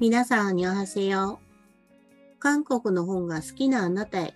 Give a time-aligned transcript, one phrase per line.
[0.00, 1.40] 皆さん、にょはせよ。
[2.38, 4.34] 韓国の本が好きなあなたへ、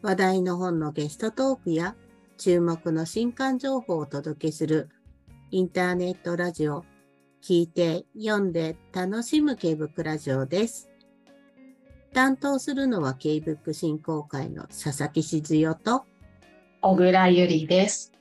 [0.00, 1.96] 話題の本のゲストトークや
[2.38, 4.90] 注目の新刊情報をお届けする
[5.50, 6.84] インターネットラジオ、
[7.42, 10.88] 聞いて、読んで、楽しむ K-BOOK ラジオです。
[12.14, 16.04] 担当するのは K-BOOK 振興会の佐々木静代と
[16.80, 18.12] 小倉ゆりです。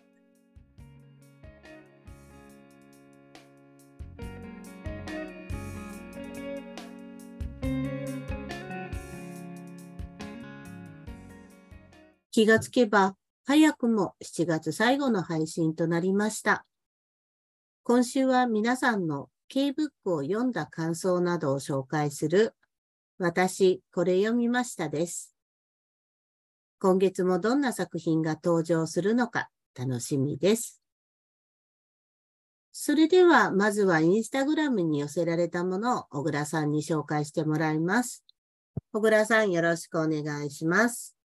[12.41, 16.66] 気がつけば、早くも7月最後の配信となりました。
[17.84, 22.55] 今週は皆さんの K-BOOK を読んだ感想などを紹介する、
[23.20, 25.36] 私、これ読みましたです。
[26.80, 30.81] 今月もどんな作品が登場するのか楽しみです。
[32.72, 38.25] それでは、まずはインスタグラムに寄せられたものを小倉さんに紹介してもらいます。
[38.92, 41.20] 小倉さん、よろしくお願いします。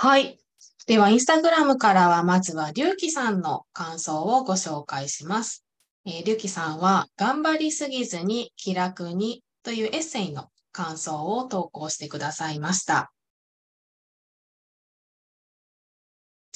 [0.00, 0.38] はい。
[0.86, 5.64] では、インスタグラムからは、まずは、りゅうきさんの感想をご紹介します。
[6.06, 13.10] えー、りゅうきさんは、頑張りすぎずに気楽にというエッセイの感想を投稿してくださいました。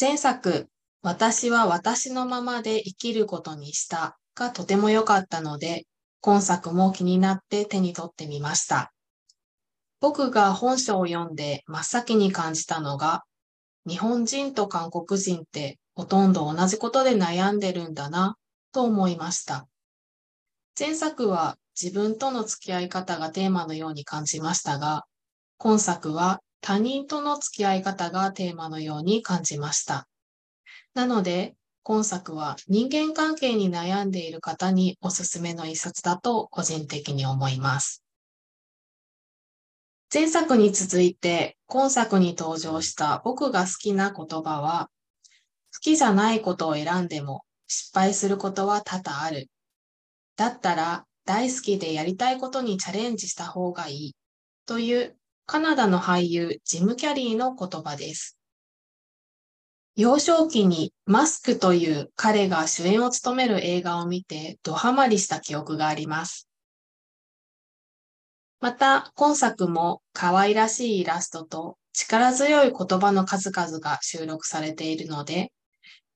[0.00, 0.68] 前作、
[1.02, 5.88] 私は私のままで生きることにしたがとても良かったので、
[6.20, 8.92] 今作も気になって手に取ってみました。
[9.98, 13.24] 僕が本書を読んで真っ先に感じたのが、
[13.86, 18.36] 日本人と韓国人ってほとんど同じことで悩んでるんだな
[18.72, 19.66] と思いました。
[20.78, 25.04] 前作は自分との付き合い方がテーマのように感じましたが、
[25.58, 30.06] 今作は他人との付き合い方がテーマのように感じました。
[30.94, 38.01] なので、今作は人間関係に悩んでいる方におすすめの一冊だと個人的に思います。
[40.12, 44.90] 前作に続いて今作に登場した僕が好きな言葉は、
[45.72, 49.48] 好きじゃないことを選んでも失敗することは多々ある。
[50.36, 54.16] だったら大好きでやりたいことにチャレンジした方がいい。
[54.66, 58.36] というカナダの俳優ジム・キャリーの言葉です。
[59.96, 66.51] 幼少期にマスクという彼が主演を務める映画を見てドハマりした記憶があります。
[68.62, 75.52] また、今作も可愛らしいイラストと力強い言葉の数々が収録されているので、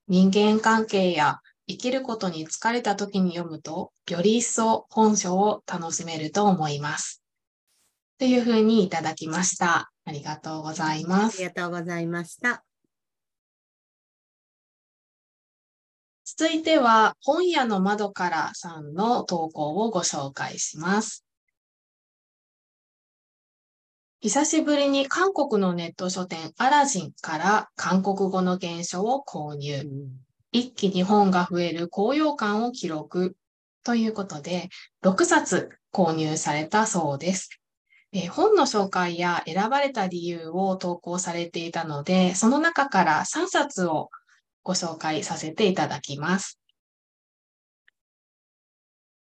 [0.07, 7.21] 人間関係や生きることに疲れた時に読むと、より一層本書を楽しめると思います。
[8.17, 9.91] というふうにいただきました。
[10.05, 11.39] ありがとうございます。
[11.39, 12.63] ありがとうございました。
[16.23, 21.26] 続いては、本屋の窓からさんの投稿をご紹介します。
[24.19, 29.87] 久しぶりに韓国のネット書店アラジンから韓国語の原書を購入。
[30.51, 33.35] 一気に本が増える高揚感を記録
[33.83, 34.69] ということで、
[35.03, 37.61] 6冊購入されたそうです。
[38.11, 44.09] え本の紹介や選ばれた理由を投稿されていたので、その中から3冊を
[44.63, 46.59] ご紹介させていただきます。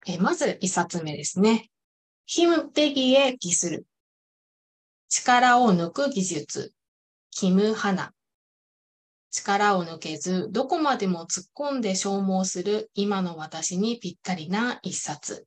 [0.06, 1.68] えまず1冊目ですね。
[2.26, 3.86] ヒムペギエギスル。
[5.08, 6.74] 力を抜く技術、
[7.30, 8.12] キム・ハナ。
[9.30, 15.46] 力を抜けず、どこまでも突っ込んで消耗する今の私にぴったりな一冊。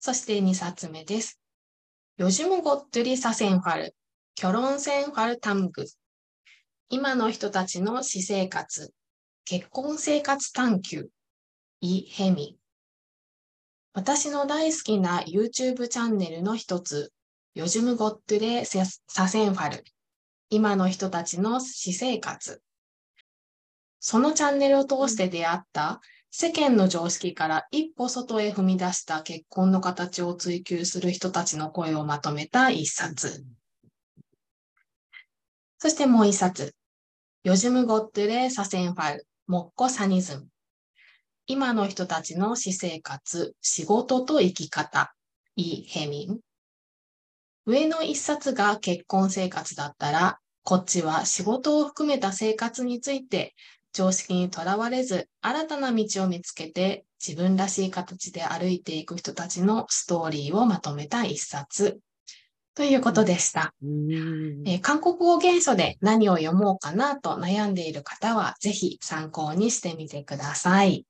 [0.00, 1.40] そして二冊目です。
[2.16, 3.94] ヨジムゴットリサセンファル、
[4.34, 5.84] キョロンセンファルタムグ。
[6.88, 8.94] 今の人たちの私生活、
[9.44, 11.10] 結婚生活探求、
[11.82, 12.56] イ・ヘミ。
[13.92, 17.12] 私の大好きな YouTube チャンネルの一つ、
[17.54, 18.84] ヨジュムゴットレサ
[19.26, 19.84] センファル。
[20.50, 22.62] 今の人たちの私生活。
[23.98, 26.00] そのチャンネルを通して出会った
[26.30, 33.44] 世間の常識から一歩外へ踏み出した結婚の形を追求する人たちの声をまとめた一冊。
[35.78, 36.76] そしてもう一冊。
[37.42, 40.46] ヨジュムゴットレサセンファル、モッコサニズム。
[41.48, 45.12] 今の人たちの私生活、仕事と生き方、
[45.56, 46.40] イ・ヘミン。
[47.70, 53.54] 上の一冊が結婚生活だったら、こっちは仕事を含めた生活について
[53.92, 62.00] 常識にとらわれず新たな道を見つけて自分らしい形で歩いていく人たちのストーリーをまとめた一冊
[62.74, 63.72] ということでした。
[63.82, 71.04] えー、韓国語原書で何を読もうかなと悩んでいる方はぜひ参考にしてみてください。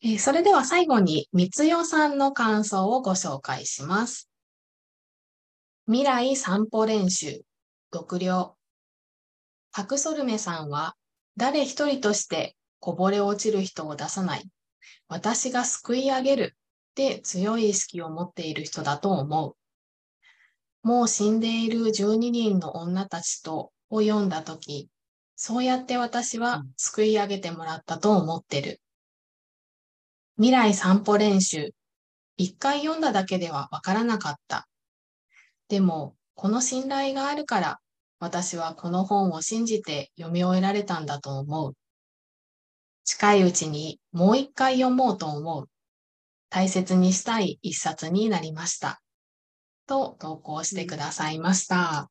[0.00, 4.30] えーそれでは最後に、三つ代さんの感想をご紹介します。
[5.86, 7.42] 未来散歩練習、
[7.92, 8.56] 読了。
[9.72, 10.94] パクソルメさんは、
[11.36, 14.48] 誰一人としてこぼれ落ちる人を出さない。
[15.08, 16.56] 私が救い上げる。
[16.94, 20.86] で強い意識を持っている人だと思う。
[20.86, 24.88] もう死んでいる12人の女たちとを読んだとき、
[25.34, 28.80] そうやって私は救い上げてもらったと思ってる。
[30.38, 31.74] 未来散歩練習。
[32.36, 34.68] 一回読んだだけではわからなかった。
[35.68, 37.80] でも、この信頼があるから、
[38.20, 41.74] 私はこの本を信じて読み終えられたんだと思う。
[43.02, 45.68] 近いうちにもう一回読もうと思う。
[46.50, 49.02] 大切にしたい一冊になりました。
[49.88, 52.10] と投稿してくださいました。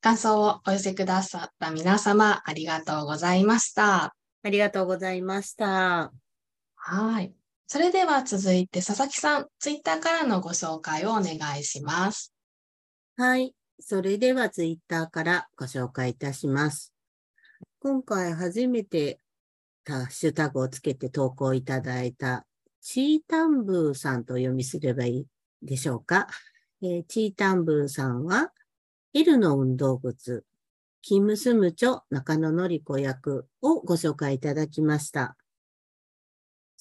[0.00, 4.14] 感想をお寄せくださった皆様、ありがとうございました。
[4.42, 6.29] ありがとうございました。
[6.82, 7.34] はい。
[7.66, 12.34] それでは続いて佐々木さん、ツイッターからのご紹介をお願いします。
[13.16, 13.54] はい。
[13.78, 16.94] それではツイッターからご紹介いたします。
[17.80, 19.20] 今回初めて
[19.86, 22.46] ハッシュタグをつけて投稿いただいた
[22.80, 25.26] チータンブーさんと読みすればいい
[25.62, 26.28] でしょうか。
[26.82, 28.52] えーチータンブーさんは、
[29.12, 30.44] L の運動靴、
[31.02, 35.36] キムスムチョ中野のり子役をご紹介いただきました。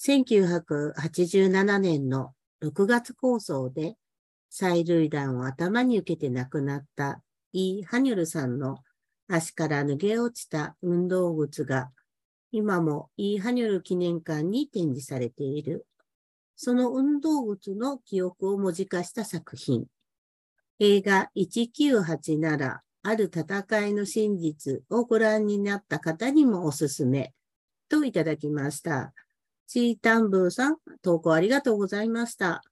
[0.01, 3.95] 1987年の6月放送で、
[4.49, 8.77] 催涙弾を頭に受けて亡くなったイー・ハニョルさんの
[9.27, 11.91] 足から脱げ落ちた運動靴が
[12.51, 15.85] 今もイー・ハニョル記念館に展示されている。
[16.55, 19.85] その運動靴の記憶を文字化した作品。
[20.79, 27.33] 映画1987ある戦いの真実をご覧になった方にもおすすめ
[27.89, 29.13] といただきました。
[29.69, 32.63] チータンブーさん、投稿ありがとうございました。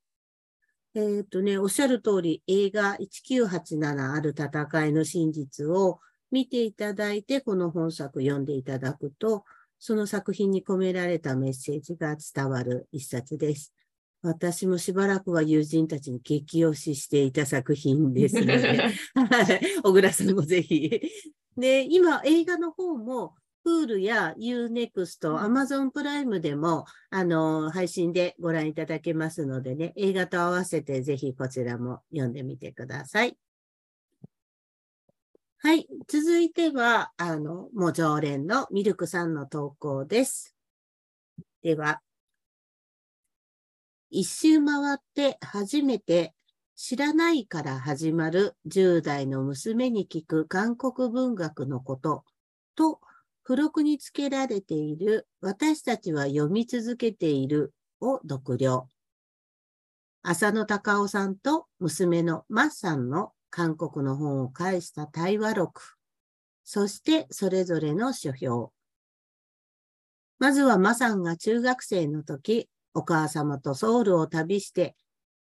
[0.95, 5.99] えっ、とね、おっしゃる通り、映画1987ある戦いの真実を
[6.31, 9.45] 見ていただいて、この本作読んでいただくと、
[9.77, 13.75] その作品に込められたメッセージが伝わる一冊です。
[14.23, 18.57] 私もしばらくは友人たちに激推ししていた作品ですので、
[19.13, 20.99] はい小倉さんもぜひ。
[21.55, 33.37] で、今映画の方も、Hulu や Unext、Amazon プライムでも、あの、配信でご覧いただけますのでね、映画と合わせてぜひこちらも読んでみてください。
[35.59, 35.87] はい。
[36.07, 40.55] 続いては、あの、もう常連のミルクさんの投稿です。
[41.63, 42.01] では、
[44.09, 46.33] 一周回って初めて
[46.75, 52.23] 知らないから始まる10代の娘に聞く韓国文学のこと
[52.75, 53.01] と、
[53.47, 58.89] 付録につけられている私たちは読み続けているを読了。
[60.21, 65.81] 浅野隆夫さんと娘のマッさんの韓国の本を介した対話録。
[66.65, 68.73] そしてそれぞれの書評。
[70.39, 74.97] まずはマさんが中学生の時、お母様とソウルを旅して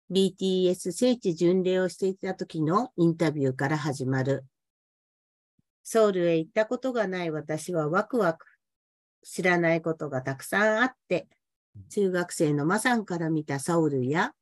[0.10, 4.46] BTS 聖地巡礼をしていた時のインタビューから始まる。
[5.84, 8.46] ソウルへ行ったことがない私はワクワク。
[9.24, 11.28] 知らないことがたくさんあって、
[11.90, 14.34] 中学生のマさんから見たソウルや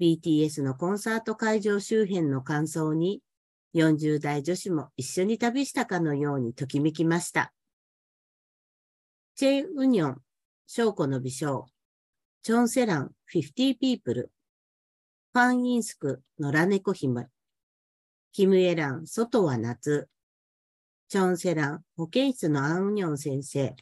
[0.00, 3.20] BTS のコンサート会場周辺の感想に
[3.74, 7.52] 40代女子も一緒に旅したかのようにときめきました。
[9.34, 10.22] チェ・ウニョン、
[10.66, 11.66] 翔子の美少、
[12.42, 14.30] チョン・セラン、50 people、
[15.32, 17.28] ファン・インスク、野良猫姫、
[18.32, 20.08] キム・エラン、外は夏、
[21.12, 23.76] チョン・セラン、保健室のアン・ニョン先生、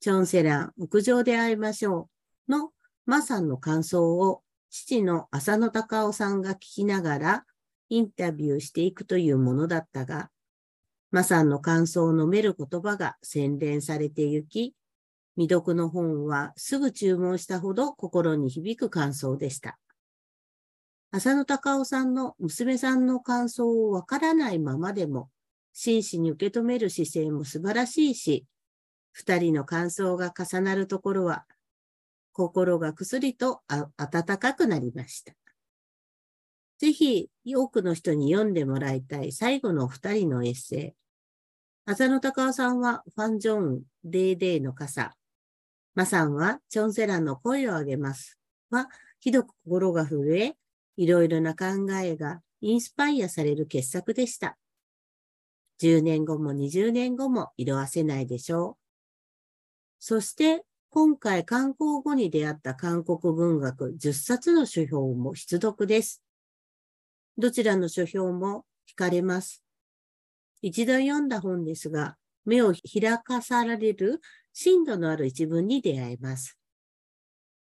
[0.00, 2.08] チョン・セラン、屋上で会いましょ
[2.48, 2.72] うの
[3.06, 7.44] マさんの感想を父の浅野隆夫さんが聞きながら
[7.90, 10.30] インタビューしていくというものだったが、
[11.12, 14.74] マさんの感想を述べる言葉が洗練されてゆき、
[15.36, 19.78] 未読の本はすぐ注文したほど心に響く感想でした。
[21.12, 25.28] 浅野隆夫さんの娘さんの感想をわからないままでも、
[25.72, 28.46] 真摯に受け止める姿勢も素晴らしいし、
[29.12, 31.44] 二人の感想が重なるところは、
[32.32, 35.34] 心がくすりと温かくなりました。
[36.78, 40.92] ぜひ、多くの人に読んでもらいたい最後の二人のエッセイ。
[41.84, 45.14] 浅野隆夫さんはファン・ジョン、デーデーの傘。
[45.94, 48.38] マさんはチョンセランの声を上げます。
[48.70, 48.88] は、
[49.20, 50.56] ひどく心が震え、
[50.96, 51.66] いろいろな考
[52.02, 54.56] えがインスパイアされる傑作でした。
[55.82, 58.76] 10年後も20年後も色褪せないでしょう。
[59.98, 66.22] そして、今回観光後に出会った韓国文学10冊の書評も必読です。
[67.36, 69.64] どちらの書評も惹かれます。
[70.60, 74.20] 一度読んだ本ですが、目を開かされる
[74.52, 76.58] 深度のある一文に出会えます。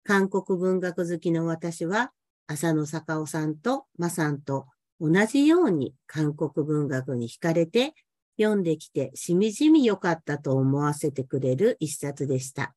[0.04, 2.12] 韓国文学好きの私は、
[2.46, 4.68] 浅野坂尾さんとマさんと
[5.00, 7.92] 同じように韓国文学に惹かれて
[8.38, 12.74] 読んできてしみじみ良かったと思わせてくれる一冊でした。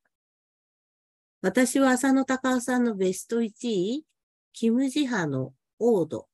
[1.41, 4.05] 私は浅野隆夫さんのベスト1位、
[4.53, 6.27] キムジハのオード、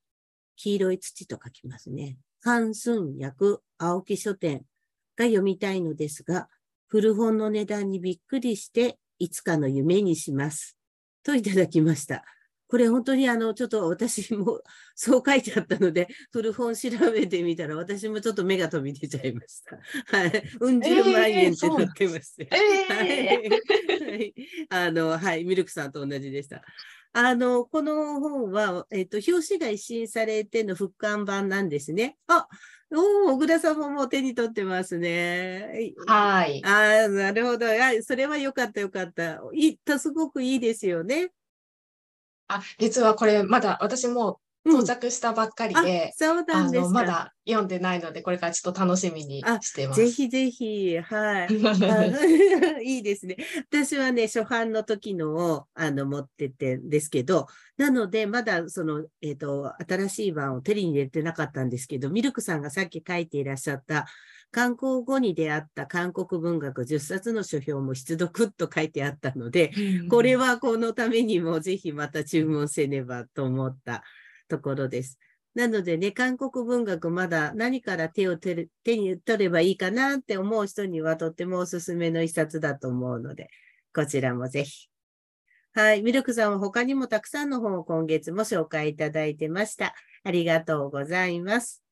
[0.56, 2.18] 黄色い土と書きますね。
[2.42, 4.66] ハンスン役青木書店
[5.16, 6.50] が読みたいのですが、
[6.88, 10.78] 古本の値段にびっくりして、いつかの夢にします。
[11.24, 12.24] といただきました。
[12.68, 14.62] これ本当にあの、ちょっと私も
[14.96, 19.78] そう書いてあったので、 古本調べてみたら、私もちょっと目が飛び出ちゃいました。
[20.18, 20.44] はい。
[20.60, 22.50] うん十万円ってなってまして。
[22.52, 24.34] えーはい。
[24.70, 25.44] あの、はい。
[25.44, 26.64] ミルクさんと同じでした。
[27.14, 32.18] あの、この本は、えっと、表紙が一新されての復刊版なんですね。
[32.28, 32.48] あ、
[32.92, 35.96] おー小倉さんももう手に取ってますね。
[36.06, 36.62] はい。
[36.66, 37.68] ああ、なるほど。
[37.68, 39.42] あそれはよかったよかった。
[39.54, 41.32] いい、すごくいいですよね。
[42.48, 46.90] あ、実はこれまだ私もうん到着したばっかりあで、、そうなんですか。
[46.90, 50.02] まだ読んでないので、これからちょっと楽しみにあしてます。
[50.02, 51.48] ぜひぜひ、はい。
[51.48, 53.38] あ いいですね。
[53.70, 57.46] 私はね、初版の時のをあの持っててんですけど、
[57.78, 64.08] なので、まだその、えっ、と、新しい版を手に入れてなかったんですけど、ミルクさんがさっき書いていらっしゃった、
[64.52, 74.04] 観光後に出会った韓国文学10冊の書評も必読と書いてあったので、うんこれはこのためにもぜひまた注文せねばと思った
[74.48, 75.20] ところです。
[75.56, 83.50] なのでね、韓国文学まだ何から手を手に取ればいいかなって思う人にはとってもおすすめの一冊だと思うので、
[83.94, 84.90] こちらもぜひ。
[85.74, 86.04] はい。
[86.04, 89.94] ミルクさんは他にもたくさんの本を今月も紹介いただいてました。
[90.26, 91.85] ありがとうございます。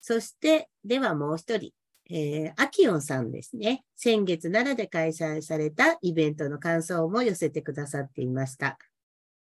[0.00, 1.72] そして、ではもう一人。
[2.12, 3.84] えー、アキオンさんですね。
[3.94, 8.78] 先月奈良で開催されたイベントの感想も寄せてくださっていました。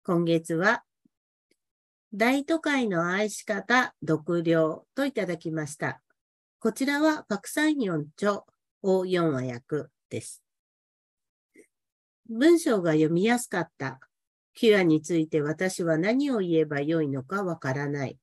[0.03, 0.83] 今月は、
[2.13, 6.01] 大都会の愛し方、読了といただきました。
[6.59, 8.43] こちらはパクサンヨン著
[8.83, 10.43] を4話訳です。
[12.29, 13.99] 文章が読みやすかった。
[14.53, 18.19] キュアについて私は何を言えばよいのかわからない。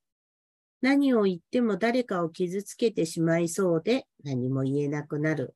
[0.82, 5.54] 何を言っても誰かを傷つけてしまいそうで何も言えなくなる。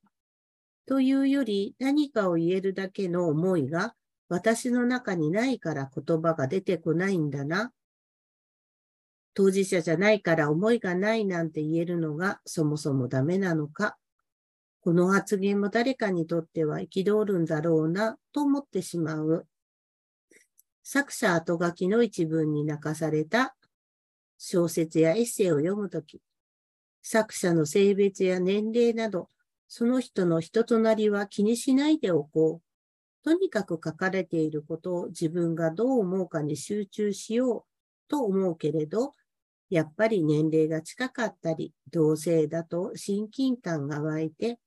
[0.86, 3.94] というより何かを言えるだけの思いが
[4.28, 7.72] 私の中にないから言葉が出てこないんだな。
[9.34, 13.96] 当事者じゃないから思いがないなんて言えるのがそもそもダメなのか。
[14.82, 19.46] この発言も誰かにとっては憤るんだろうなと思ってしまう。
[20.82, 23.54] 作者後書きの一文に泣かされた
[24.42, 26.22] 小説やエッセイを読むとき、
[27.02, 29.28] 作者の性別や年齢など、
[29.68, 33.22] その人の人となりは気にしないでおこう。
[33.22, 37.64] とにかく書かれていることを自分がどう思うかに集中しよう
[38.08, 39.12] と思うけれど、
[39.68, 44.58] やっぱり年齢が近かったり、同性だと親近感が湧いて、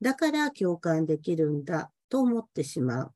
[0.00, 3.15] だから共感できるんだと思ってしまう。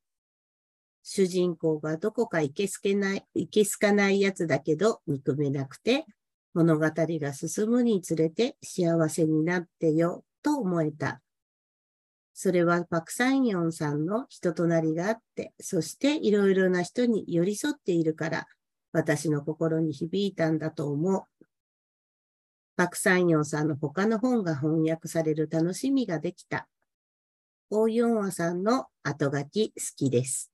[1.12, 6.06] 主人公がどこかいけすけない、いけすかないやつだけど憎めなくて、
[6.54, 11.20] 物語が進むにつれて幸せになってよと思えた。
[12.32, 18.46] それはパクサンヨンさんの人となりがあって、そしていろいろな人に寄り添っているから、
[18.92, 21.24] 私の心に響いたんだと思う。
[22.76, 26.68] パクサンヨンさんの他の本が翻訳される楽しみができた。
[27.70, 30.52] オーヨンワさんの後書き好きです。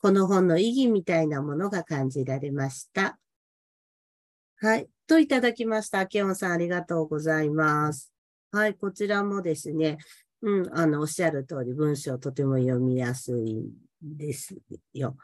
[0.00, 3.18] この本の意義みたいなものが感じられました。
[4.60, 4.88] はい。
[5.06, 6.06] といただきました。
[6.06, 8.12] ケオンさんありがとうございます。
[8.52, 8.74] はい。
[8.74, 9.98] こちらもですね、
[10.42, 13.70] うん、あの、おっしゃる通り文章とても読みやすいん
[14.02, 14.56] です
[14.92, 15.16] よ。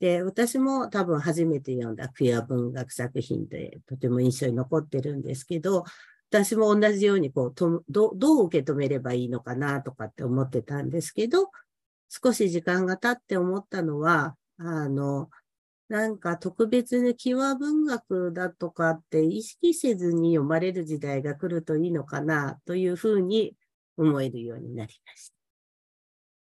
[0.00, 5.84] で、私も多分初めて読んだクィア文学作品でとても印象に残ってるんですけど、
[6.30, 11.50] 私も同じようにこうとど、どう受け止めればいいのかなとかって思ってたんですけど、
[12.22, 15.30] 少し時間が経って思ったのは、あの、
[15.88, 23.56] なんか特別にキワ文学だとかって意識せずに読まれる時代が来るといいのかなというふうに
[23.96, 25.34] 思えるようになりました。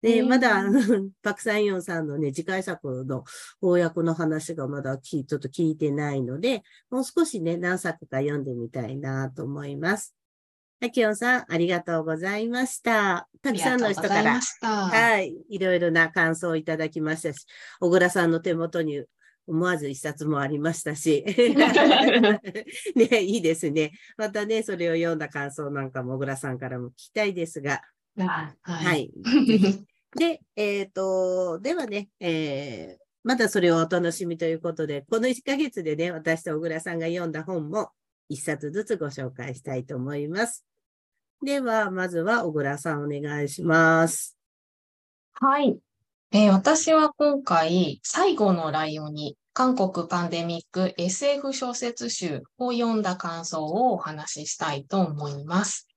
[0.01, 0.63] で、まだ、
[1.21, 3.25] パクサンヨンさんのね、次回作の
[3.61, 10.15] 翻訳の話がまだきちょっと聞いてないので、もう少しね、何作か読んでみたいなと思います。
[10.81, 13.27] あきおんさん、ありがとうございました。
[13.41, 14.39] たくさんの人から。
[14.61, 17.45] はい、いろいろな感想をいただきましたし、
[17.81, 19.03] 小倉さんの手元に
[19.45, 21.25] 思わず一冊もありましたし、
[22.95, 23.91] ね、いいですね。
[24.15, 27.81] またね、それを読んだ感想なんかも小倉さんからも聞きたいですが、
[28.15, 28.55] は。
[28.61, 29.11] はいい。
[30.17, 37.91] で、えっ、と、ではね、えーまだそれをお楽しみということで、この1ヶ月でね、私と小倉さんが読んだ本も
[38.29, 40.65] 1冊ずつご紹介したいと思います。
[41.43, 44.37] では、まずは小倉さんお願いします。
[45.33, 45.79] はい。
[46.31, 55.87] えー私は今回、最後のライオンに、韓国パンデミック SF 小説集を読んだ感想をお話ししたいと思います。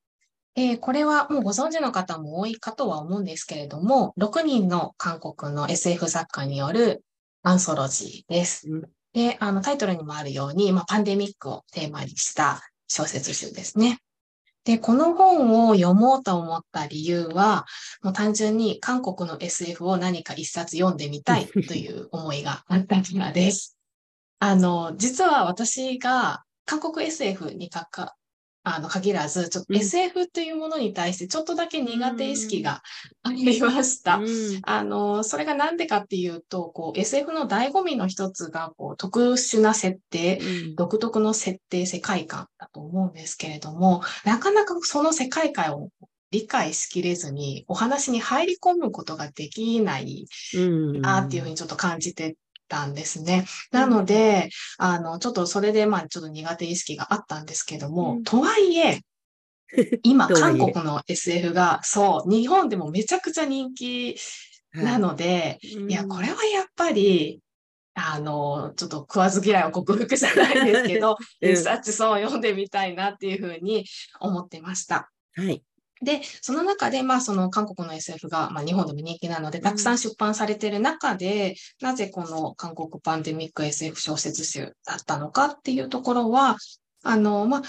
[0.54, 7.04] えーこれはもうご存知の方も多いかとは思うんですけれども、6人の韓国の SF 作家による
[7.42, 8.70] アンソロジーです。
[8.70, 8.82] うん
[9.12, 13.99] で、あのタイトルにもあるように、まあ、パンデミックをテーマにした小説集ですね。
[14.64, 17.66] で、この本を読もうと思った理由は、
[18.02, 23.76] もう単純に韓国の SF を何か一冊読んでみたい という思いがあったからです。
[24.38, 28.14] あの、実は私が韓国 SF にかか、
[28.64, 29.76] あの、限らず、ちょっとうん。
[29.81, 32.83] SF というものに対してちょっとだけ苦手意識が
[33.23, 34.16] ありました。
[34.19, 34.61] うん。
[34.62, 40.76] あの、それがなんでかっていうと、こう、SF の醍醐味の一つが、こう、特殊な設定、うん。
[40.76, 45.88] 独特の設定、世界観だと思うんですけれども、なかなかその世界観を
[46.31, 51.00] 理解しきれずに、お話に入り込むことができないうん。
[51.00, 52.37] なっていうふうにちょっと感じて
[52.72, 53.44] たんですね。
[53.70, 54.48] なので、
[54.78, 59.00] あの、ちょっとそれで、まあ、ちょっと苦手意識があったんですけども、うんとはいえ、
[60.02, 64.16] 今、韓国の SF が、そう、日本でもめちゃくちゃ人気
[64.72, 67.40] なので、いいや、これはやっぱり、
[67.94, 73.84] あの、ちょっと食わず嫌いを克服じゃないですけど、 うん一冊そう読んでみたいなっていうふうに
[74.18, 75.11] 思ってました。
[75.35, 75.62] はい。
[76.02, 86.56] で、その中で、まあ、その韓国の SF が、まあ、日本でも人気なので、たくさん出版されている中で、なぜこの韓国パンデミック SF 小説集だったのかっていうところは、
[87.04, 87.62] あの、まあ、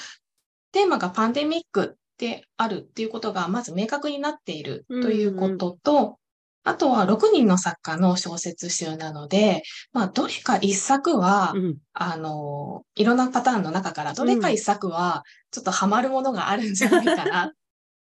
[0.72, 6.18] テーマがパンデミックであるっていうことが、まず明確になっているということと、
[6.64, 11.78] あとは6人の作家の小説集なので、まあ、どれか一作は、うん。
[11.94, 17.52] あの、いろんなパターンの中から、どれか一作は、ちょっとハマるものがあるんじゃないかなっ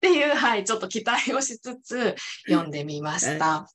[0.03, 2.17] ていう、はい、ちょっと期待をしつつ
[2.49, 3.69] 読んでみました。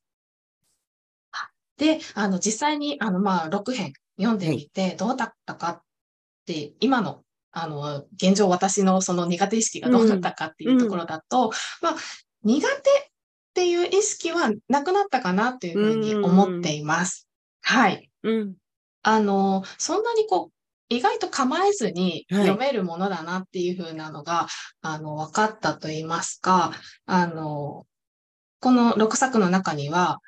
[1.78, 5.82] で、あの、実際に、あの、まあ、6編読んでみて、どうだったかっ
[6.46, 11.96] て、今の、あの、現状私のその苦手意識がどうだったかっていうところだと、まあ、
[12.44, 12.82] 苦手っ
[13.54, 17.28] ていう意識はなくなったかなというふうに思っています。
[17.62, 18.10] はい。
[18.24, 18.56] うん。
[19.04, 20.57] あの、そんなにこう、
[20.90, 22.42] 意外と構えずにはい。
[22.48, 24.48] 読めるものだなっていう風なのが、
[24.82, 26.72] あの、分かったと言いますか、
[27.06, 27.86] あの、
[28.60, 30.20] この6作の中には、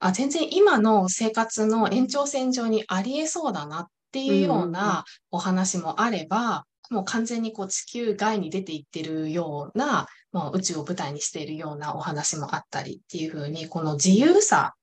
[0.00, 14.74] あ、全然今の生活の延長線上にありえそうだなっていうようなお話もあれば、もう完全にこう地球外に出ていってるような、もう宇宙を舞台にしているようなお話もあったりっていう風に、この自由さ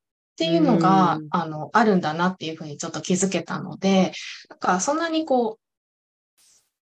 [0.42, 4.12] っていうのが、うんあの、あるんだなっていうふうにちょっと気づけたので、
[4.50, 5.62] なんかそんなにこう、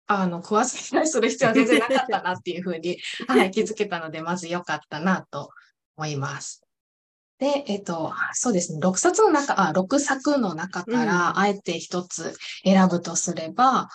[0.06, 5.50] あの、食わず嫌いする必要は全然なかったなっていうふうに、 はい、気づけたので、まず良かったなと
[5.98, 6.62] 思います。
[7.40, 13.90] で、えっと、そうですね、6冊の中、あ、6作の中かうら、あえて一つ選ぶとすれば、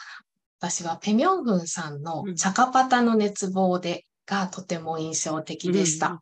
[0.58, 6.08] 私はペミョンフンさんのうんチャカパタの熱望でがとても印象的でした。
[6.08, 6.18] うん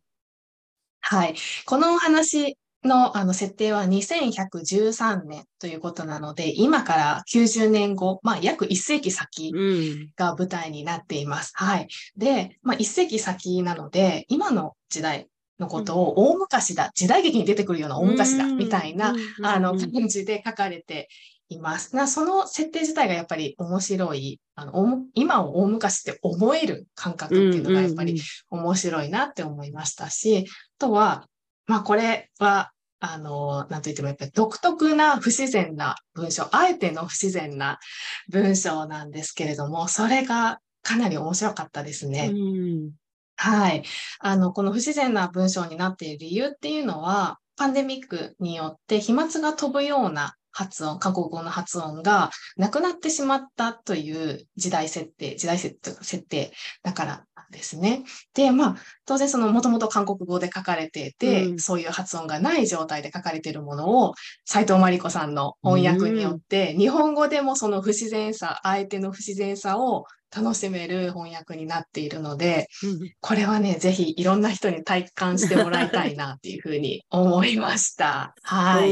[1.05, 1.35] はい。
[1.66, 10.11] このお話のあの設定は2113年ということなので、今から90年後、まあ約1世紀先うん。
[10.16, 11.53] が舞台になっています。
[11.55, 11.88] はい。
[12.16, 21.09] で、まあ1世紀先なので、今の時代のことを大昔だ、時代劇に出てくるような大昔だ、みたいな、あの、感じで書かれて
[21.49, 21.95] います。
[21.95, 31.29] なその設定自体がやっぱり面白い、あの、今を大昔って思える感覚っていうのがやっぱり面白いなって思いましたし、あとは、
[31.66, 37.79] まあこれは、あの、なんと言ってもやっぱり独特な不自然な文章、あえての不自然な
[38.29, 42.31] 文章なんですけれども、それがかなり面白かったですね。
[42.33, 42.90] うん
[43.37, 43.83] はい。
[44.20, 58.03] あの、この不自然な文章になっている理由っていうのは、パンデミックによって飛沫が飛ぶような発音、韓国語の発音がなくなってしまったという時代設定、時代設定だからですね。
[58.35, 72.69] で、まあ、当然そのもともと韓国語で書かれていて、うんそういう発音がない状態で書かれているものを、斉藤真理子さんの翻訳によって、日本語でもその不自然さ、相手の不自然さを楽しめる翻訳になっているので、
[73.21, 78.35] これはね、ぜひいろんな人に体感してもらいたいなっていうふうに思いました。
[78.43, 78.91] はい。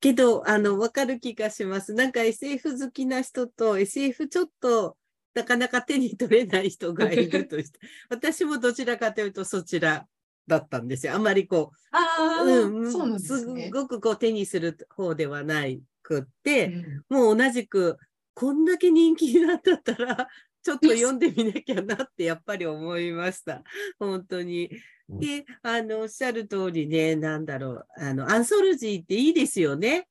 [0.00, 1.94] けど、あの、わかる気がします。
[1.94, 4.96] なんか SF 好きな人と SF ちょっと
[5.36, 10.08] なかなか手に取れない人がいるとして、 私もどちらかというとそちら
[10.46, 11.12] だったんですよ。
[11.12, 16.68] あんまりこう、あうん、そうなんですね、すごくこう手にする方ではないくって、
[17.10, 17.98] うん、もう同じく、
[18.32, 20.26] こんだけ人気になったったら、
[20.62, 23.62] ちょっと読んでみなきゃなってやっぱり思いました。
[23.98, 24.70] 本当に。
[25.06, 30.08] で、あの、おっしゃる通りね、なんだろう、あの、アンソロジーっていいですよね。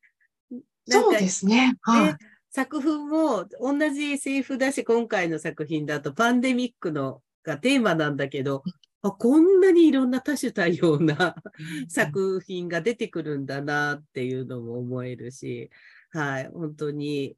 [0.88, 1.78] そうですね。
[1.82, 2.18] はい、
[2.56, 8.64] 作風も同じ SF だし、今回の作品だとパンデミックのがテーマなんだけど、
[9.02, 11.36] あこんなにいろんな多種多様な
[11.90, 15.70] 作品が出てくるんだなっていうのも思えるし、
[16.12, 17.36] はい、本当に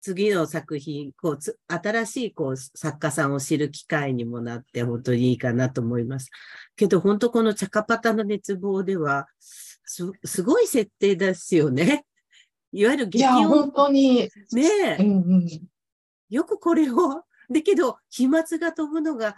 [0.00, 6.28] 次の作品、こう新しいこう作家さんを知る機会にもなって本当にいいかなと思います。
[6.74, 9.80] けど本当このチャカパタの熱望ではす、
[10.24, 12.04] すごい設定ですよね。
[12.76, 13.48] いわゆる劇音。
[13.48, 14.30] 本当に。
[14.52, 14.62] ね
[14.98, 15.48] え、うんうん。
[16.28, 19.36] よくこれを、 だけど、飛沫が飛ぶのが、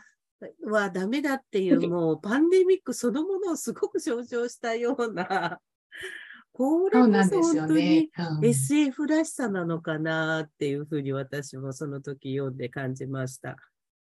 [0.64, 5.61] はダメだっていう、 もうパンデミックそのものをすごく象徴したような、
[6.53, 8.11] これこそ本当に
[8.42, 13.57] SF らしさなのかなっていうふうに私もその時読んで感じました。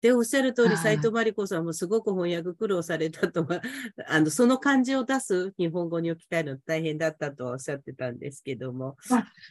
[0.01, 3.61] で、おっしゃる通り、斎藤真理子さんもすごく翻訳苦労されたとは、
[4.07, 8.97] あの、その漢字を出す日本語に置き換えるの大変だったとおっしゃってたんですけども。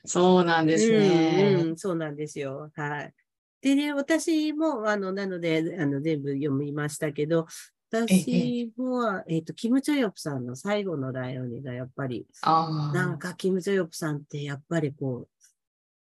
[0.05, 1.77] そうなんですね、うん、うん。
[1.77, 2.71] そうなんですよ。
[2.75, 3.13] はい。
[3.61, 7.47] でね、私も、あの、なので、あの、全部読みましたけど、
[7.89, 15.27] 私は、えっ、ー、と、キム・チョヨプさんの最後のライオニがやっぱり、なんかキム・チョヨプさんってやっぱりこ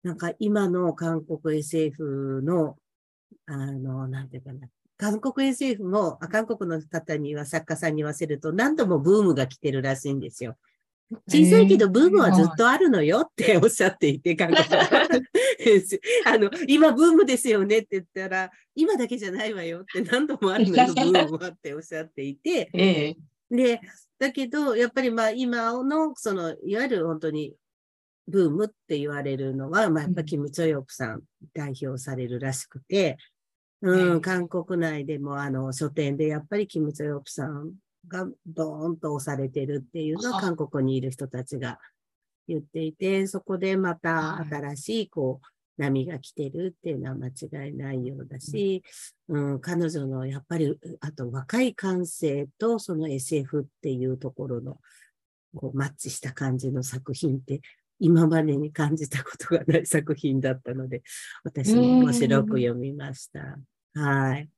[0.04, 2.78] う、なんか今の韓国 SF の
[3.46, 4.68] あの、なんていうかな。
[4.98, 10.56] 韓国 SF も、韓国の方には、作家さんに言わせると、何度もブームが来てるらしいんですよ。
[11.28, 14.60] 小さいけど、ブームはずっとあるのよっておっしゃっていて、 韓国
[16.26, 22.70] あの、今ブームですよねって言ったら、今だけじゃないわよって何度もあるのよ、ブームはっておっしゃっていて、
[23.50, 23.82] で、
[24.18, 27.56] だけど、やっぱりまあ今の、その、いわゆる本当に
[28.28, 31.22] ブームって言われるのは、まあ、やっぱキム・チョヨプさん
[31.54, 33.18] 代表されるらしくて、
[33.84, 37.74] うん、韓国内でもあの書店でやっぱりキム・チョヨプさん
[38.08, 41.80] がドーンと押されてるっていうのは韓国にいる人たちが
[42.48, 48.84] 言っていて、そこでまた新しいこう波が来てるっていうのは間違いないようだし、
[49.28, 54.78] うん、彼女のやっぱりあと若い感性とその SF っていうところの
[55.56, 57.62] こうマッチした感じの作品って
[58.00, 61.04] 今までに感じたことがない作品だったので、
[61.44, 63.58] 私も面白く読みました。
[63.94, 64.50] はい。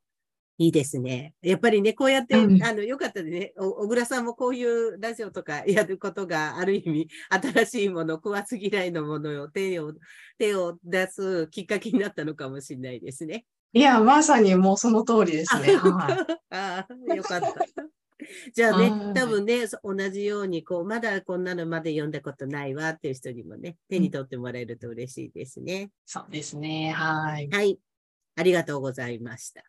[0.57, 1.33] いいですね。
[1.41, 9.93] やっぱりね、こうやって、うん、あの、よかったでね、小倉さんもこういうラジオとかやることがある意味、新しいもの、食わず嫌いのものを手を、
[10.37, 13.45] 手を出すきっかけになったのかもしれないですね。
[13.73, 15.75] いや、まさにもうその通りですね。
[16.49, 17.53] ああ、よかった。
[18.53, 25.81] じゃあね、多分ね、同じように、こう、まだこんなのまで読んだことないわっていう人にもね、手に取ってもらえると嬉しいですね。
[25.81, 26.93] うん、そうですね。
[26.95, 27.49] はい。
[27.49, 27.77] はい。
[28.35, 29.63] ありがとうございました。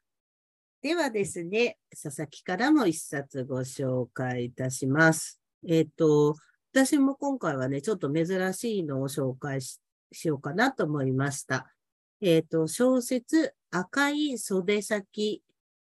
[0.82, 5.40] ではですね、佐々木からも一冊ご紹介いたします。
[5.66, 6.36] えっ、ー、と、
[6.72, 9.80] 私も今回はね、ちょっと珍しいのを紹介し
[10.24, 11.72] ようかなと思いました。
[12.20, 15.42] えっ、ー、と、小説、赤い袖先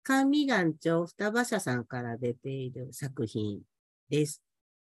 [0.04, 3.62] 甘味岩町双葉社さんから出ている作品
[4.10, 4.42] です。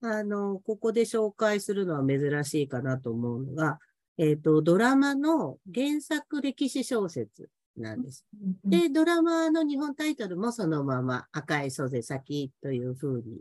[0.02, 3.78] あの、ここで紹介するのは珍しいかなと思うのが、
[4.16, 8.24] えっ、ー、と、ドラマの原作歴史小説なんです。
[8.64, 13.40] で、ドラマの日本タイトルもそのまま赤い袖先というふうに、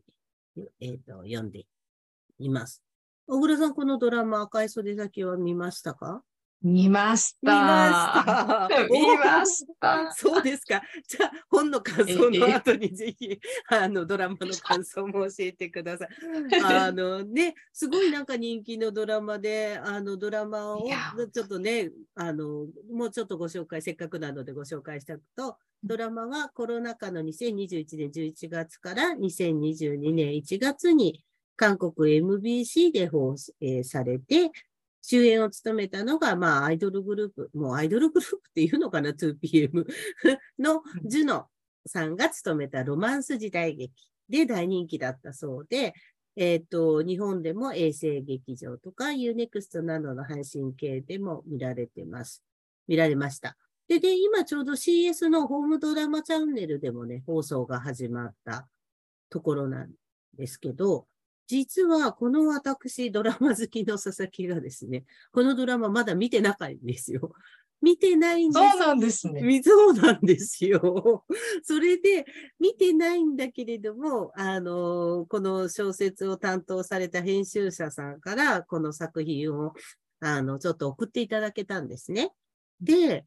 [0.79, 1.65] えーと、読んで
[2.39, 2.83] います。
[3.27, 6.23] 小倉さん、このドラマ赤い袖先は見ましたか？
[6.61, 8.67] 見ました。
[8.89, 10.11] 見ました。
[10.15, 10.81] そうですか。
[11.07, 16.09] じゃあ、本の感想の後にぜひ、あの、ドラマの感想も教えてください。
[16.63, 20.85] あのね、すごいなんか人気のドラマで、あの、ドラマを
[21.31, 31.23] ちょっとね、あの、もうちょっとご紹介、せっかくなのでご紹介したと、ドラマはコロナ禍の2021年11月から2022年1月に
[31.55, 34.51] 韓国 MBC で放送、えー、されて、
[35.01, 39.85] 主演を務めたのが、まあ、アイドルグループ、もうアイドルグループっていうのかな、2PM
[40.59, 41.47] のジュノ
[41.85, 43.93] さんが務めたロマンス時代劇
[44.27, 45.93] で大人気だったそうで、
[46.35, 52.43] えっ、ー、と、日本でも衛星劇場とか UNEXT などの配信系でも見られてます。
[52.87, 53.57] 見られました。
[53.87, 58.69] で、で、今ちょうど CS のホームドラマチャンネルでもね、放送が始まった
[59.29, 59.91] ところなん
[60.37, 61.07] ですけど、
[61.49, 67.33] 実はこの私、ドラマ好きの佐々木がですね、このドラマまだ見てなかったんですよ。
[67.81, 68.69] 見てないんです。
[68.71, 69.61] そうなんですね。
[69.63, 71.25] そうなんですよ。
[71.63, 72.27] それで、
[72.59, 79.73] 見てないんだけれども、あの、この小説を担当された編集者さんから、この作品を、
[80.19, 82.31] あの、ちょっと送っていただけたんですね。
[82.79, 83.25] で、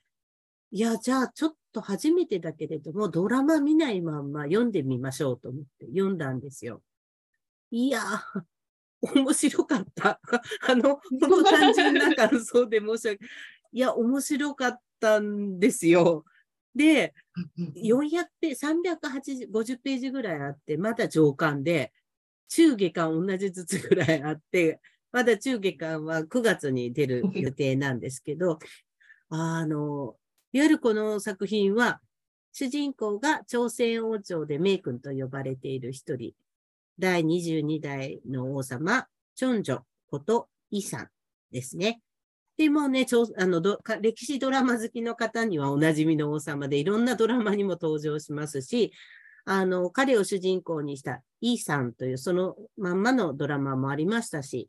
[0.71, 6.83] いや、じゃあ、ちょっと初めてだけれども、ドラマ見ないまんま読んでみましょうと思って読んだんですよ。
[7.75, 8.45] いやー、
[9.15, 10.21] 面白かった。
[10.69, 13.25] あの、 本当単純な感想で申し訳
[13.73, 16.27] いや、面白かったんですよ。
[16.75, 17.15] で、
[17.75, 18.67] 400ページ、
[19.49, 21.95] 350ページぐらいあって、まだ上巻で、
[22.49, 24.79] 中下巻同じずつぐらいあって、
[25.11, 28.59] まだ中下巻は9月に出る予定なんですけど、
[29.31, 30.19] あの、
[30.53, 32.03] いわゆるこの作品は、
[32.53, 36.35] 主人公が朝鮮王朝で名君と呼ばれている一人、
[37.03, 41.09] 第22代の王様、チョンジョことイさん
[41.51, 42.01] ですね。
[42.57, 43.07] でもね、
[43.39, 43.61] あの
[44.01, 48.93] 歴史ドラマ好きの方にはおなじみの王様で、いろんなドラマにも登場しますし、
[49.45, 54.69] あの、彼を主人公にしたイーさんというそのまんまのドラマもありましたし、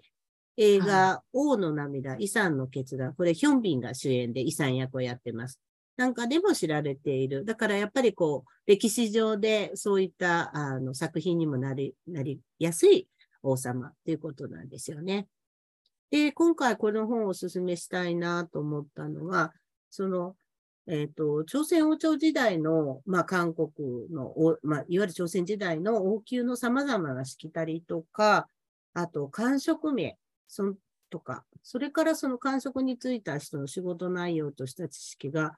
[0.58, 5.60] 映画、はい、王の涙、イさんの決断、これヒョンビンが主演でイさん役をやってます。
[5.97, 7.45] なんかでも知られている。
[7.45, 13.08] だからやっぱりこう、歴史上でそういったあの作品にもなりなりやすい
[13.43, 15.27] 王様ということなんですよね。
[16.10, 19.53] で、今回この本をお勧めしたいなと思ったのは、
[19.89, 20.36] その、
[20.88, 23.71] えっ、ー、と、朝鮮王朝時代の、まあ、韓国
[24.12, 28.47] の、まあ、いわゆる朝鮮時代の王宮の様々なしきたりとか、
[28.93, 30.75] あと、官職名、そ
[31.13, 35.56] とか、それからその官職に就いた人の仕事内容とした知識が、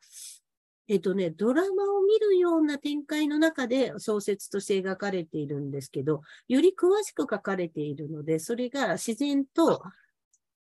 [0.89, 9.81] えっ、ー、とね、ドラマを見るような展開の中で小説として描かれているんですけど、より詳しく書かれているので、それが自然と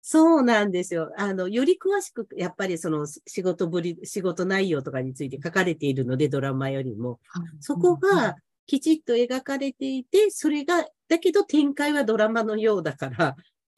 [0.02, 1.12] そうなんですよ。
[1.18, 7.22] あの、より詳しく、やっぱりその仕事ぶり、仕事内容とかについて書かれているので、ドラマよりも。
[7.62, 8.36] そこが
[8.68, 13.36] きちっと描かれていて、それが、だけど展開はドラマのようだから、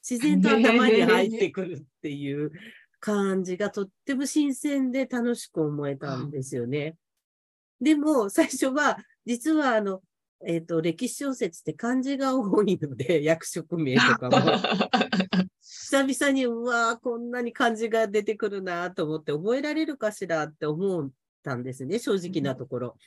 [0.10, 2.52] 自然と頭に入ってくるっていう
[3.00, 6.96] 感じがとっても新鮮で楽しく思えたんですよね。
[7.82, 10.02] でも、最初は、実はあの、
[10.46, 14.38] えっ、ー、と、歴史小説って漢字が多いので、 役職名とかも。
[15.62, 21.12] 久々に、うわこんなに漢字が出てくるなと思って、覚えられるかしらって思っ
[21.43, 22.98] たんですね、正直なところ。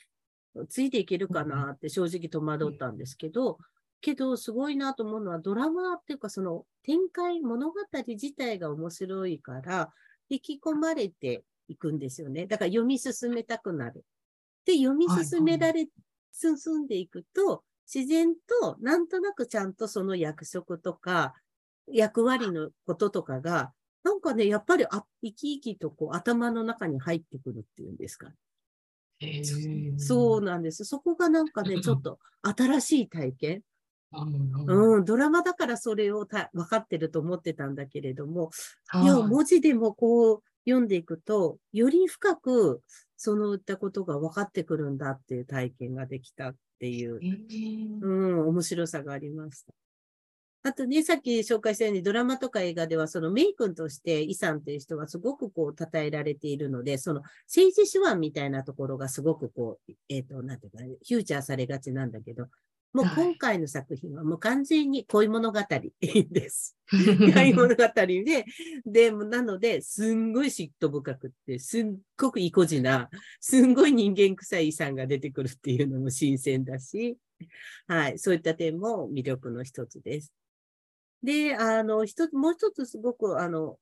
[0.69, 3.57] ついていけるかなって正直戸惑ったんですけど、
[4.01, 7.75] けど、すごいなと思うのは、ドラマっていうか、その展開、物語
[8.07, 9.93] 自体が面白いから、
[10.29, 12.47] 引き込まれていくんですよね。
[12.47, 14.05] だから読み進めたくなる。
[14.65, 15.87] で、読み進められ
[16.31, 21.33] 進んでいくと、自然となんとなくちゃんとその役職とか
[21.87, 28.31] 役割のこととかが、なんかね、やっぱりあ生き生きとこう頭の中に入ってくるっていうんですか。
[29.99, 30.85] そうなんです。
[30.85, 33.63] そこがなんかね、 ちょっと新しい体験。
[34.13, 38.51] うん、ドラマだからそれをた分かってると思ってたんだけれども、
[39.03, 42.81] いや、文字でもこう読んでいくと、より深く
[43.17, 47.19] そのったことが分かってくるんだっていう体験ができたっていう、
[48.01, 49.73] うん、面白さがありました。
[50.63, 62.45] あとね、さっき紹介したようにドラマとか映画では、そのメイ君としてイさんという人がすごくこう称えられているので、その政治手腕みたいなところがすごくこう、えっ、ー、と、なんていうか、フューチャーされがちなんだけど、
[62.93, 65.59] もう今回の作品はもう完全に恋物語
[66.01, 66.77] です。
[67.33, 68.45] 恋物語で、
[68.85, 71.85] で、なので、すんごい嫉妬深くって、すっ
[72.17, 77.17] ごく意固地な、すんごい人間臭い遺産が出てくるっていうのも新鮮だし、
[77.87, 80.33] はい、そういった点も魅力の一つです。
[81.23, 83.79] で、あの、一つ、もう一つすごく、あの、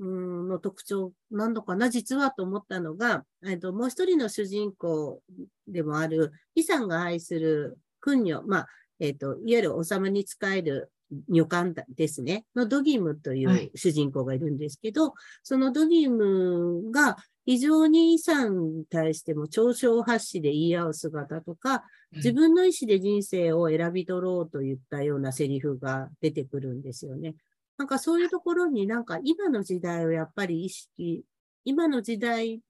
[0.00, 5.22] うんの特徴なのかな、実はと思ったのが、えっと、もう一人の主人公
[5.68, 10.90] でもある、イさんが愛する訓女、まあ、えっ、ー、と、いわゆる王様に仕える
[11.28, 21.82] 女官ですね、のドギムという主人公がいるんですけど、はい、そのドギムが非常に遺産に対しても嘲笑発しで言い合う姿とか、
[22.12, 27.34] 自分の意思で人生を選び取ろうといったようなセリフが出てくるんですよね。
[27.76, 31.24] なんかそういうところになんか今の時代をやっぱり意識、
[31.64, 32.60] 今の時代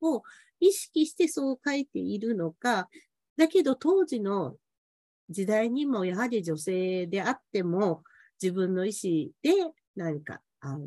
[0.00, 0.22] を
[0.60, 2.88] 意識してそう書いているのか、
[3.36, 4.56] だけど当時の
[5.30, 8.02] 時代にもやはり女性であっても
[8.42, 10.86] 自分の意思で何かあの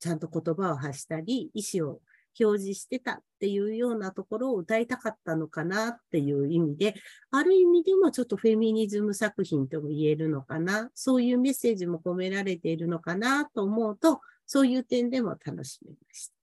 [0.00, 2.00] ちゃんと言葉を発したり、意思を
[2.38, 6.94] 表示してたっていうようなところを歌いたかったのかなっていう意味で、
[7.30, 16.34] ある意味でもちょっとフェミニズム作品とも言えるのかな、そういうメッセージも込められているのかなと思うと、そういう点でも楽しめました。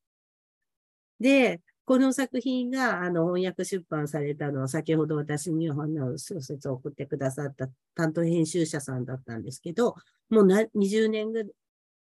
[1.19, 9.95] で、この作品があの翻訳出版されたのは、先ほど私にお話の小説を送ってくださった担当編集者さんだったんですけど、
[10.29, 11.53] もうな20年ぐ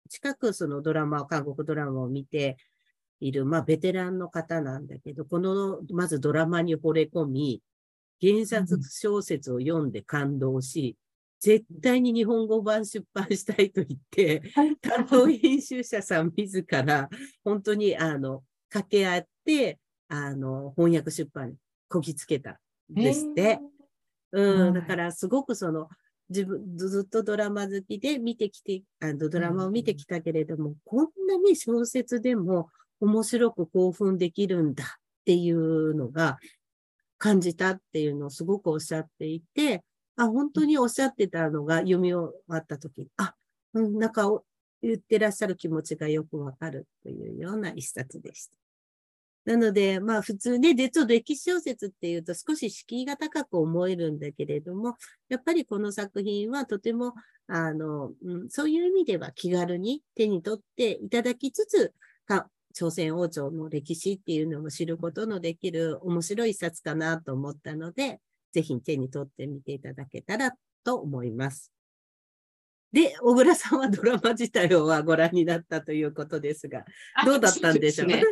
[0.09, 2.57] 近くそのドラマ、韓国ドラマを見て
[3.19, 7.61] いる、まあ、ベテランの方なんだけど、この、まずドラマに惚れ込み、
[8.21, 10.97] 原作小説を読んで感動し、
[11.39, 14.41] 絶対に日本語版出版したいと言って、
[14.81, 17.09] 担当編集者さん自ら、
[17.43, 19.32] 本当に、あの、掛け合って、
[20.07, 21.55] あの、翻訳出版に
[21.89, 22.57] こぎつけたん
[22.89, 23.59] ですって。
[24.31, 25.89] うん、だからすごくその、
[26.29, 34.87] 自分、ずっとドラマ好きで見てきて、あのドラマを見てきたけれども、こんなに小説でも面白く興奮できるんだっ
[35.25, 36.39] ていうのが
[37.17, 39.83] 感じたっていうのをすごくおっしゃっていて、
[40.15, 43.35] あ、本当におっしゃってたのが読み終わった時に、あ、
[43.73, 44.29] うん、なんか
[44.81, 48.62] 言ってらっしゃる気持ちがよくわかるというような一冊でした。
[49.45, 54.95] なので、まあ普通ね、で、ちょっと歴史小説っていうと少し敷居が高く思えるんだけれども、
[55.29, 57.13] やっぱりこの作品はとても、
[57.47, 61.93] あの、うん、そういう意味では気軽に手に取っていただきつつ、
[62.73, 68.19] 朝鮮王朝の歴史っていうのも知ることのできる面白い一冊かなと思ったので、
[68.51, 70.53] ぜひ手に取ってみていただけたら
[70.83, 71.71] と思います。
[72.91, 76.85] で、小倉さんはドラマ自体をご覧になったということですが、
[77.25, 78.23] どうだったんでしょう、ね、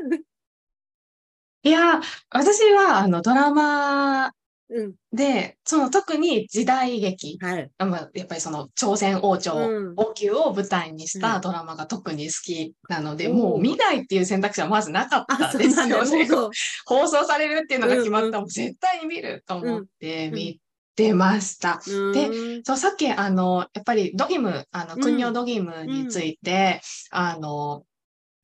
[1.63, 4.31] いや、私はあのドラマ
[4.73, 7.69] うん、で、その特に時代劇、はい、
[8.13, 9.53] やっぱりその朝鮮王朝、
[9.97, 16.27] 王宮を舞台にしたドラマが特に好きなので、うん、もう見ないっていう選択肢はまずなかったんですよね。
[16.87, 20.61] 放送されるっていうのが決まったら、うん、絶対に見ると思って見
[20.95, 21.81] てました。
[22.13, 27.83] で、そう、さっきあの、やっぱりドギム、あの、国をドギムについて、あの、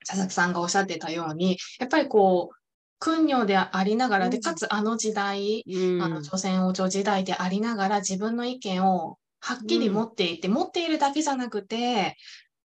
[0.06, 2.57] 佐々木さんがおっしゃってたように、やっぱりこう、
[3.00, 12.16] 君女でありながらで、かつあの時代、うん、あの朝鮮王朝時代でありながら自分の意見をはっきり持っていて、うん、持っているだけじゃなくて、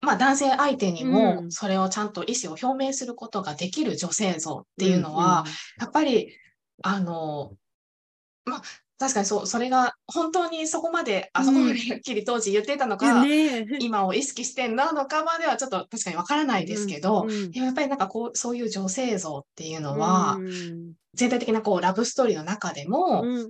[0.02, 5.46] まあ男性相手にもそれをちゃんと意思を表明することができる女性像っていうのは、
[5.80, 6.36] やっぱり、
[6.84, 7.54] あの、
[8.46, 8.62] まあ
[8.98, 23.50] 確かにそう、それが本当にそこまで、あそこまではっきり当時言ってたのか、ね、今を意識してんなのかまではちょっと確かにわからないですけど、うんうん、やっぱりなんかこう、そういう女性像っていうのは、うん、全体的なこう、ラブストーリーの中でも、うんうん、やっ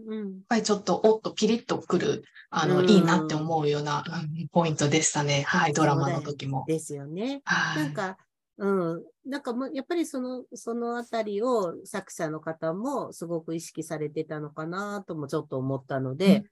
[0.49, 4.03] ぱりちょっとおっとピリッとくる、あの、うん、いいなって思うような、
[4.51, 5.43] ポイントでしたね。
[5.47, 6.63] はい、ドラマの時も。
[6.67, 7.41] ですよね。
[7.45, 8.17] はい、なんか、
[8.57, 9.03] うん。
[9.25, 16.45] なんかもう、やっぱりその、そのあたりを作者の方もすごく意識されてたのかなともちょっと思ったので、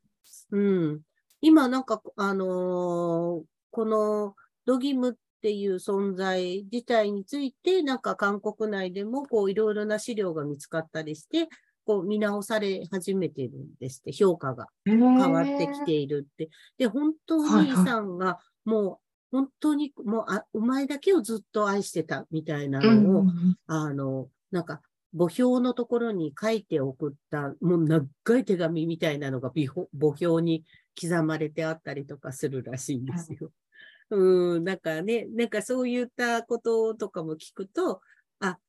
[0.52, 1.02] うん、うん。
[1.42, 4.36] 今なんか、あのー、この
[4.66, 11.48] ドギムっていう存在自体について、なんか韓国内でもこういろいろな資料が見つかったりして、
[11.86, 16.50] こう見直され始めてるんですって、評価が変わってきているって。
[16.78, 18.98] で、本当にイさんがもう
[19.34, 24.80] 本当にもうあ、お前だけをずっと愛してたみたいなのを、うん、あの、なんか、
[25.17, 30.63] 墓標のところに書いて送った、もう長い手紙みたいなのが墓標に
[31.00, 33.52] 刻まれてあったりとかするらしいんですよ。
[34.12, 38.02] うん、なんかね、なんかそういったこととかも聞くと、
[38.39, 38.60] あ、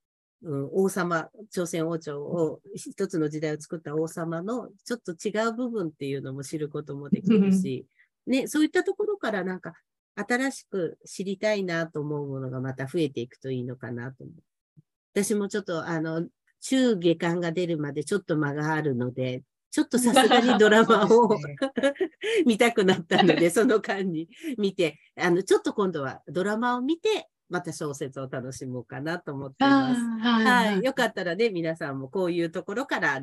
[0.42, 7.86] うん、王様、朝鮮王朝を一つの時代を作った王様のちょっと違う部分っていうのも知ることもできるし、
[8.26, 9.74] ね、そういったところからなんか
[10.16, 14.80] 新しく知りたいなと思うものがまた増えていくといいのかなと思う。
[15.14, 16.26] 私もちょっと、あの、
[16.60, 21.36] 中下巻が出るまでちょっと間があるので、ちょっとさすがにドラマを
[22.46, 30.00] 見たくなったので、その間に見て、あの、ちょっと今度はドラマを見て、また小説を楽しもうかなと思っています。
[30.00, 33.20] はい、はい、よかったらね、皆さんもこういうところから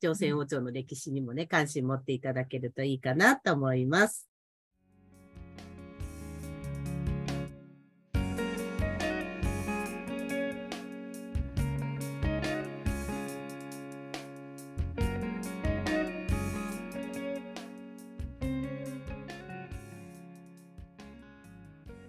[0.00, 4.28] 朝鮮王朝の歴史にもね、関心持っていただけるといいかなと思います。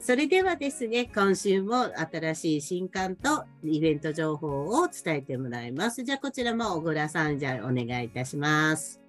[0.06, 6.04] それではですね、今週も新しい新刊とイベント情報を伝えてもらいます。
[6.04, 9.02] じゃあ、こちらも小倉さん、じゃあお願いいたします。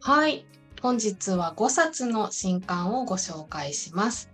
[0.00, 0.46] はい。
[0.80, 4.30] 本日は5冊の新刊をご紹介します。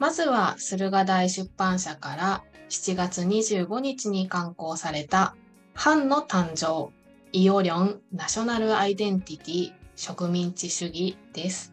[0.00, 5.36] まずは、駿河台出版社から7月25日に刊行された、
[5.74, 6.90] 藩の誕生、
[7.30, 11.72] イオリョンナショナルアイデンティティ植民地主義です。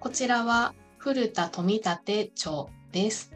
[0.00, 3.32] こちらは古田富立町です。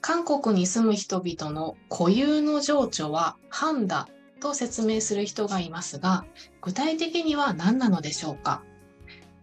[0.00, 4.08] 韓国に住む人々の固有の情緒は藩だ
[4.40, 6.24] と説明する人がいますが、
[6.62, 8.62] 具体的には何なのでしょうか？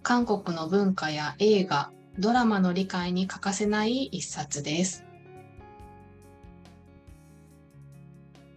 [0.02, 5.06] 韓国の文化や映画、ドラマの理解に欠かせない一冊です。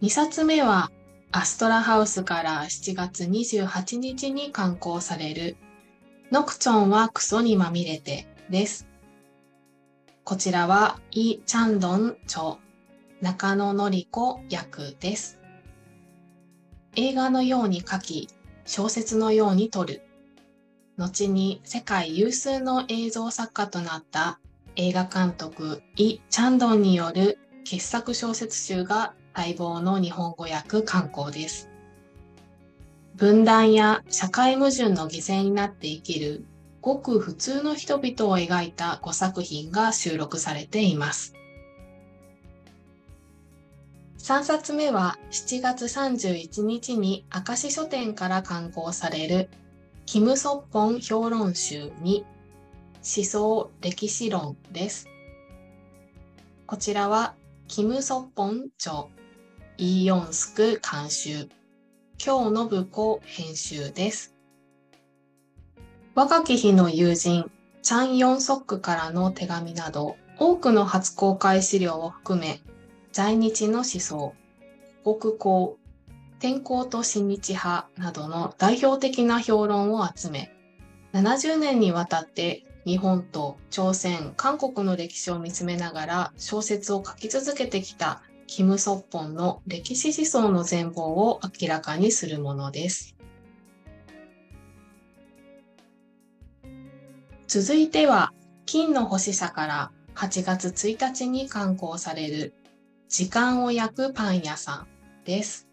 [0.01, 0.89] 2冊目は
[1.31, 5.57] アストラハウスから7月28日に刊行される
[6.31, 8.85] ノクチョンはクソにまみれてです。
[10.23, 12.57] こちらはイ・チャンドン著
[13.21, 15.39] 中野のり子役です。
[16.95, 18.27] 映画のように書き、
[18.65, 20.03] 小説のように撮る。
[20.97, 24.39] 後に世界有数の映像作家となった
[24.75, 31.69] 映画監督イ・チャンドンによる傑作小説集が待望の日本語訳観光です。
[33.15, 36.45] 分断や社会矛盾の犠牲になって生きる
[36.81, 41.35] ごく普通の人々を描いた5作品が収録されています。
[44.17, 49.49] 3冊目は7月31日に明石書店から刊行される
[50.05, 52.25] キム・ソッポン評論集に
[53.03, 55.07] 思想歴史論です。
[56.67, 57.35] こちらは
[57.67, 59.05] キム・ソッポン著
[59.77, 61.49] イーヨンスク監修、
[62.23, 64.30] 今日信子編集です。
[66.13, 67.49] 若き日の友人、
[67.81, 72.59] チャン・ヨンソックからの手紙など、多くの初公開資料を含め、
[73.13, 74.33] 在日の思想、
[75.05, 75.77] 国交、
[76.39, 80.51] 天候と親日派などの代表的な評論を集め、
[81.13, 93.15] 70年にわたって日本と朝鮮、韓国の歴史を見つめながら小説を書き続けてきたキム・ソッポンの歴史思想の全貌を明らかにするものです。
[97.53, 98.31] 続いては、
[98.65, 102.53] 金の星社から8月1日に刊行される
[103.09, 104.87] 時間を焼くパン屋さん
[105.25, 105.67] です。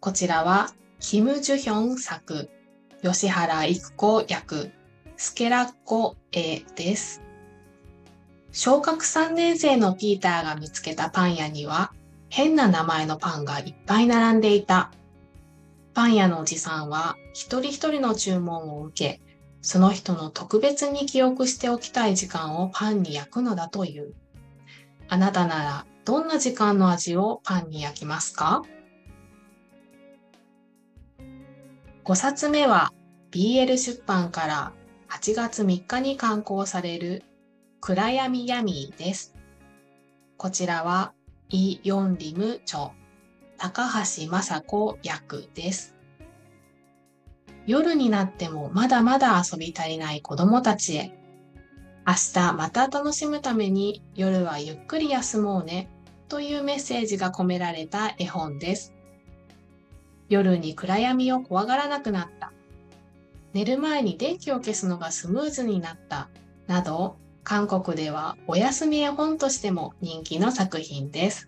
[0.00, 2.50] こちらは、キム・ジュヒョン作、
[3.02, 4.70] 吉原育子役、
[5.16, 7.22] スケラッコ A です。
[8.50, 11.94] 小学3年生のピーターが見つけたパン屋には
[12.28, 14.92] 変な名前のパンがいっぱい並んでいた。
[15.94, 19.31] パン屋のおじさんは一人一人の注文を受け、
[19.62, 24.14] その人の特別に記憶しておきたい時間をパンに焼くのだという。
[25.08, 28.62] あなたならどんな時間の味をパンに焼きますか
[32.04, 32.92] ?5 冊目は
[33.30, 34.72] BL 出版から
[35.08, 37.22] 8月3日に刊行される
[37.80, 39.34] 暗闇闇です。
[40.36, 41.12] こちらは、
[41.50, 42.90] イ・ヨンリム著、
[43.58, 45.91] 高橋雅子役です。
[47.66, 51.12] 夜になってもまだまだ遊び足りない子供たちへ、
[52.06, 55.88] 明日また楽しむために夜はゆっくり休もうね
[56.28, 58.92] というメッセージが込められた絵本です。
[60.28, 62.52] 夜に暗闇を怖がらなくなった。
[63.52, 66.30] 寝る前に電気を消すのがスムーズになった。
[66.66, 71.46] など、韓国ではお休み絵本としても人気の作品です。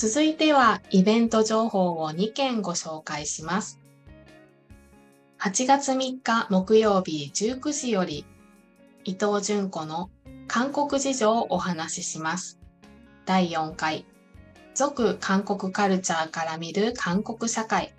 [0.00, 3.80] 続いてはイベント情報を2件ご紹介します。
[5.40, 8.24] 8月3日木曜日19時より
[9.02, 10.08] 伊藤淳子の
[10.46, 12.60] 韓国事情をお話しします。
[13.26, 14.06] 第4回
[14.72, 17.92] 俗韓国カルチャーから見る韓国社会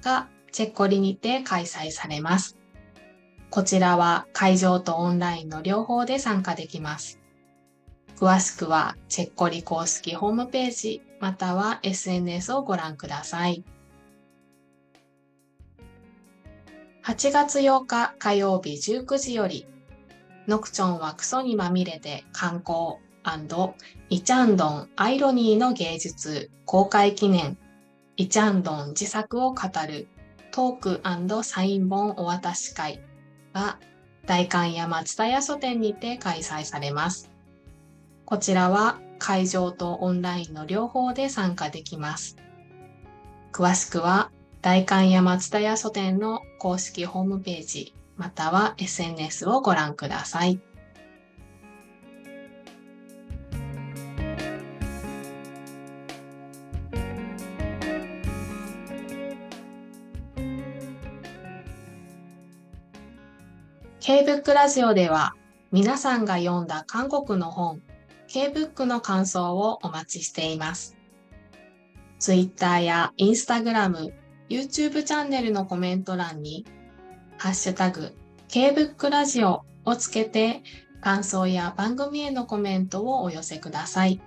[0.00, 2.56] がチェッコリにて開催されます。
[3.50, 7.21] こちらは会場とオンラインの両方で参加できます。
[8.22, 13.64] 詳しくはチェッコリ公式ホームページまたは SNS をご覧ください。
[17.02, 19.66] 8月8日火曜日19時より
[20.46, 22.98] ノクチョンはクソにまみれて観光
[24.08, 27.58] イチャンドンアイロニーの芸術公開記念
[28.16, 30.06] イチャンドン自作を語る
[30.52, 33.00] トークサイン本お渡し会
[33.52, 33.80] は
[34.26, 37.31] 大観山蔦屋書店にて開催されます。
[38.32, 42.38] こちらは会場とオンラインの両方で参加できます。
[43.52, 44.30] 詳しくは
[44.62, 50.58] 大観山蔦屋書店の公式ホームページまたは SNS をご覧ください。
[64.00, 65.34] K-BOOK ラジオでは
[65.70, 67.82] 皆さんが読んだ韓国の本、
[68.32, 70.96] K-BOOK の感想をお待ちしています。
[72.18, 74.10] Twitter や Instagram、
[74.48, 76.64] YouTube チャンネルのコメント欄に、
[77.36, 78.16] ハッシュタグ、
[78.48, 80.62] K-BOOK ラジオをつけて、
[81.02, 84.22] 感想や番組へのコメントをお寄せください。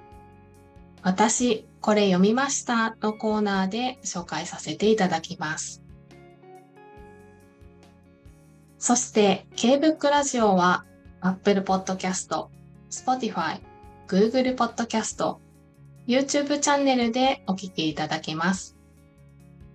[1.01, 5.81] 私、これ読みましたのコーナーで紹介させていただきます。
[8.77, 10.85] そして、K-BOOK ラジオは
[11.21, 12.49] Apple Podcast、
[12.91, 13.61] Spotify、
[14.07, 15.37] Google Podcast、
[16.07, 18.77] YouTube チャンネルでお聞きいただけます。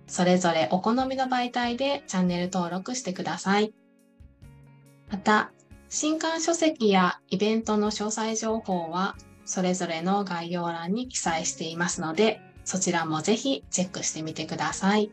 [0.07, 3.73] それぞれお好みの媒体でチャンネル登録してください。
[5.09, 5.51] また、
[5.89, 15.11] 新刊書籍やイベントの詳細情報はそれぞれの概要欄に記載していますので、そちらもぜひチェックしてみてください。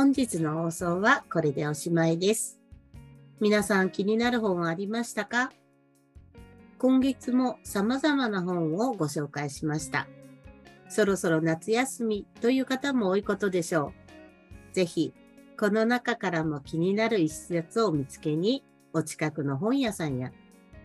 [0.00, 2.58] 本日の放送はこれでおしまいです。
[3.38, 5.52] 皆さん気になる本はありましたか？
[6.78, 10.08] 今月も様々な本をご紹介しました。
[10.88, 13.92] そろそろ夏休みという方も多いことでしょ
[14.72, 14.74] う。
[14.74, 15.12] ぜひ、
[15.58, 20.32] この中からも気になる一冊を見つけに、お近くの本屋さんや、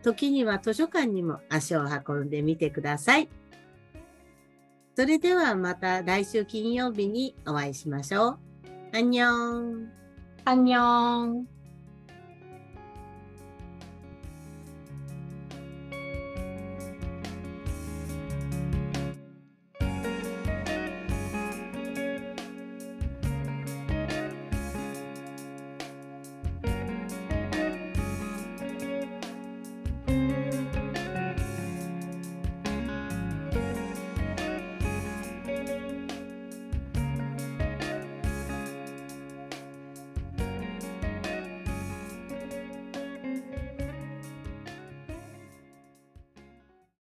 [0.04, 3.30] 時には図書館にも足を運んでみてください。
[4.94, 8.40] それではまた来週金曜日にお会いしましょう。
[8.94, 9.90] 안녕.
[10.46, 11.48] 안녕.